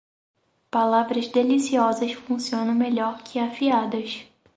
[0.71, 4.23] Palavras deliciosas funcionam melhor que afiadas.